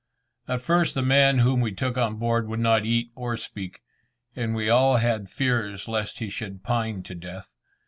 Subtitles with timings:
[0.47, 3.81] At first the man whom we took on board would not eat or speak,
[4.35, 7.51] and we all had fears lest he should pine to death.